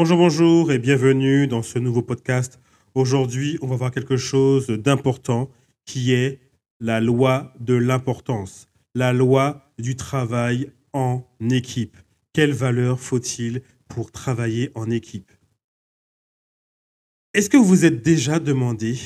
[0.00, 2.60] Bonjour, bonjour et bienvenue dans ce nouveau podcast.
[2.94, 5.50] Aujourd'hui, on va voir quelque chose d'important
[5.86, 6.38] qui est
[6.78, 11.96] la loi de l'importance, la loi du travail en équipe.
[12.32, 15.32] Quelle valeur faut-il pour travailler en équipe?
[17.34, 19.00] Est-ce que vous vous êtes déjà demandé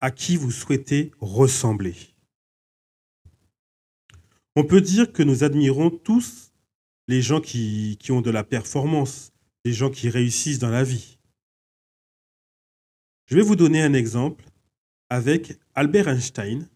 [0.00, 1.94] à qui vous souhaitez ressembler?
[4.56, 6.54] On peut dire que nous admirons tous
[7.06, 9.31] les gens qui, qui ont de la performance,
[9.64, 11.18] les gens qui réussissent dans la vie.
[13.26, 14.44] Je vais vous donner un exemple
[15.08, 16.68] avec Albert Einstein,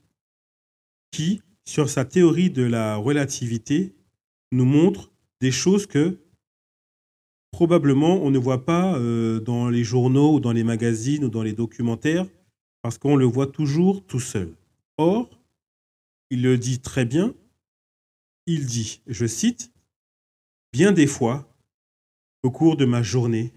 [1.11, 3.95] qui, sur sa théorie de la relativité,
[4.53, 6.19] nous montre des choses que
[7.51, 11.43] probablement on ne voit pas euh, dans les journaux ou dans les magazines ou dans
[11.43, 12.27] les documentaires,
[12.83, 14.55] parce qu'on le voit toujours tout seul.
[14.99, 15.31] Or,
[16.31, 17.35] il le dit très bien,
[18.47, 19.73] il dit, je cite,
[20.73, 21.49] Bien des fois,
[22.47, 23.53] au cours de ma journée,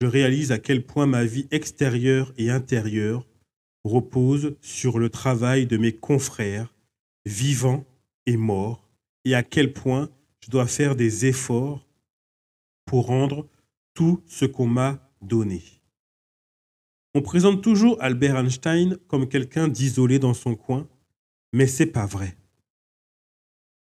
[0.00, 3.28] je réalise à quel point ma vie extérieure et intérieure
[3.84, 6.74] repose sur le travail de mes confrères,
[7.26, 7.84] vivants
[8.26, 8.90] et morts,
[9.24, 11.86] et à quel point je dois faire des efforts
[12.86, 13.46] pour rendre
[13.94, 15.62] tout ce qu'on m'a donné.
[17.14, 20.88] On présente toujours Albert Einstein comme quelqu'un d'isolé dans son coin,
[21.52, 22.36] mais c'est pas vrai.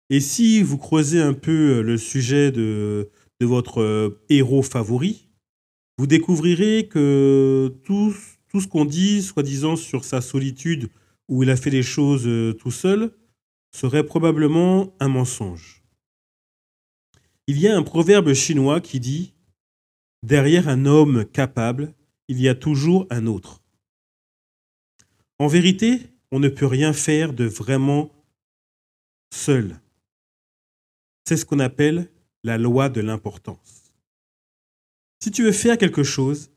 [0.10, 5.30] Et si vous creusez un peu le sujet de, de votre héros favori,
[6.00, 8.16] vous découvrirez que tout,
[8.48, 10.90] tout ce qu'on dit, soi-disant, sur sa solitude,
[11.28, 13.12] où il a fait les choses euh, tout seul,
[13.72, 15.84] serait probablement un mensonge.
[17.48, 19.34] Il y a un proverbe chinois qui dit⁇
[20.28, 21.94] Derrière un homme capable,
[22.30, 23.62] il y a toujours un autre⁇
[25.38, 26.00] En vérité,
[26.32, 28.12] on ne peut rien faire de vraiment
[29.34, 29.80] seul.
[31.28, 32.10] C'est ce qu'on appelle
[32.44, 33.94] la loi de l'importance.
[35.22, 36.52] Si tu veux faire quelque chose,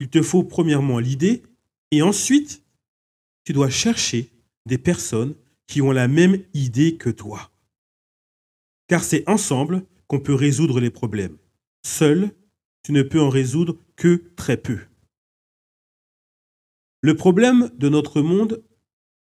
[0.00, 1.42] il te faut premièrement l'idée
[1.90, 2.64] et ensuite,
[3.44, 4.30] tu dois chercher
[4.66, 5.34] des personnes
[5.66, 7.50] qui ont la même idée que toi.
[8.88, 11.36] Car c'est ensemble qu'on peut résoudre les problèmes.
[11.86, 12.34] Seul,
[12.82, 14.80] tu ne peux en résoudre que très peu.
[17.02, 18.62] Le problème de notre monde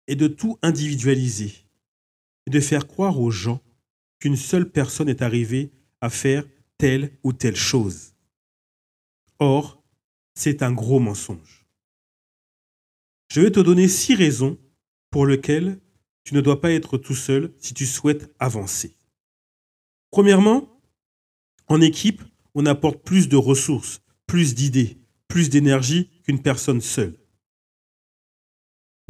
[0.08, 1.54] est de tout individualiser
[2.46, 3.62] et de faire croire aux gens
[4.20, 6.46] qu'une seule personne est arrivée à faire
[6.78, 8.14] telle ou telle chose.
[9.40, 9.84] Or,
[10.34, 11.66] c'est un gros mensonge.
[13.32, 14.58] Je vais te donner six raisons
[15.10, 15.80] pour lesquelles
[16.24, 18.96] tu ne dois pas être tout seul si tu souhaites avancer.
[20.12, 20.82] Premièrement,
[21.68, 22.22] en équipe,
[22.54, 24.98] on apporte plus de ressources, plus d'idées,
[25.28, 27.18] plus d'énergie qu'une personne seule.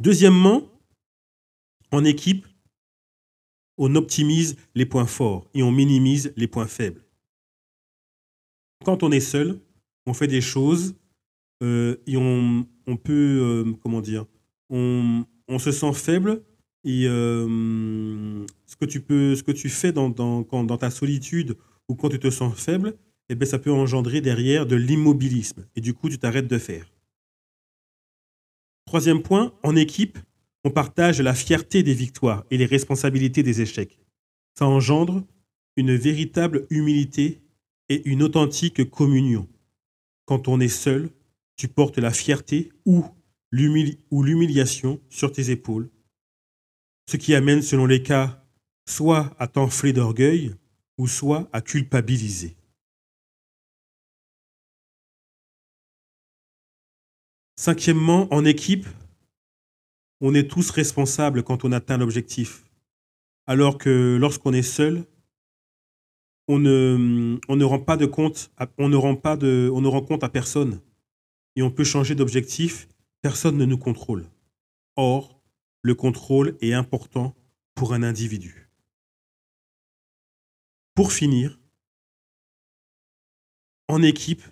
[0.00, 0.68] Deuxièmement,
[1.90, 2.46] en équipe,
[3.78, 7.02] on optimise les points forts et on minimise les points faibles.
[8.84, 9.58] Quand on est seul,
[10.06, 10.94] on fait des choses
[11.62, 12.66] euh, et on,
[13.02, 14.26] peut, euh, comment dire,
[14.70, 15.24] on,
[15.58, 16.42] se sent faible
[16.84, 21.56] et euh, ce, que tu peux, ce que tu fais dans, dans, dans ta solitude
[21.88, 22.96] ou quand tu te sens faible,
[23.28, 26.92] eh bien, ça peut engendrer derrière de l'immobilisme et du coup, tu t'arrêtes de faire.
[28.86, 30.18] Troisième point, en équipe,
[30.66, 34.00] on partage la fierté des victoires et les responsabilités des échecs.
[34.58, 35.24] Ça engendre
[35.76, 37.40] une véritable humilité
[37.88, 39.48] et une authentique communion.
[40.24, 41.10] Quand on est seul,
[41.54, 43.04] tu portes la fierté ou
[43.52, 45.88] l'humiliation sur tes épaules,
[47.08, 48.44] ce qui amène, selon les cas,
[48.88, 50.52] soit à t'enfler d'orgueil
[50.98, 52.56] ou soit à culpabiliser.
[57.54, 58.88] Cinquièmement, en équipe,
[60.20, 62.64] on est tous responsables quand on atteint l'objectif,
[63.46, 65.04] alors que lorsqu'on est seul,
[66.48, 68.66] on ne, rend pas de compte, pas
[69.88, 70.80] rend compte à personne
[71.56, 72.88] et on peut changer d'objectif,
[73.22, 74.26] personne ne nous contrôle.
[74.96, 75.40] Or,
[75.82, 77.34] le contrôle est important
[77.74, 78.70] pour un individu.
[80.94, 81.58] Pour finir,
[83.88, 84.42] en équipe,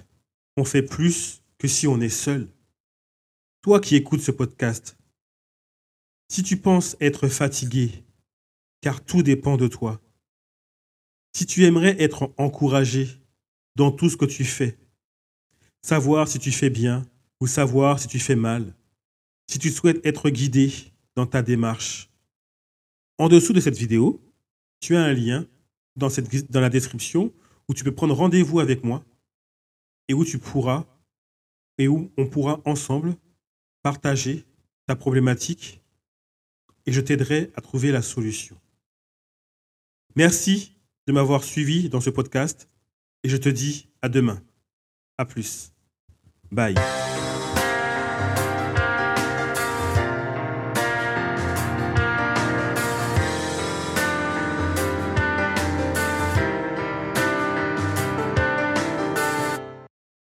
[0.56, 2.48] on fait plus que si on est seul.
[3.62, 4.96] Toi qui écoutes ce podcast,
[6.34, 7.92] si tu penses être fatigué,
[8.80, 10.00] car tout dépend de toi,
[11.32, 13.06] si tu aimerais être encouragé
[13.76, 14.76] dans tout ce que tu fais,
[15.80, 17.06] savoir si tu fais bien
[17.40, 18.74] ou savoir si tu fais mal,
[19.46, 20.72] si tu souhaites être guidé
[21.14, 22.10] dans ta démarche.
[23.18, 24.20] En dessous de cette vidéo,
[24.80, 25.46] tu as un lien
[25.94, 26.08] dans,
[26.50, 27.32] la description
[27.68, 29.04] où tu peux prendre rendez-vous avec moi
[30.08, 30.84] et où tu pourras
[31.78, 33.14] et où on pourra ensemble
[33.84, 34.44] partager
[34.88, 35.80] ta problématique
[36.86, 38.56] et je t'aiderai à trouver la solution.
[40.16, 40.76] Merci
[41.06, 42.68] de m'avoir suivi dans ce podcast
[43.22, 44.42] et je te dis à demain.
[45.18, 45.72] À plus.
[46.50, 46.74] Bye.